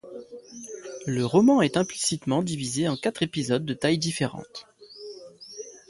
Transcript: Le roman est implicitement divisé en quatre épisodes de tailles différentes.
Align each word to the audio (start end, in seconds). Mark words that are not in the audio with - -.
Le 1.05 1.23
roman 1.23 1.61
est 1.61 1.77
implicitement 1.77 2.41
divisé 2.41 2.87
en 2.87 2.97
quatre 2.97 3.21
épisodes 3.21 3.63
de 3.65 3.75
tailles 3.75 3.99
différentes. 3.99 4.65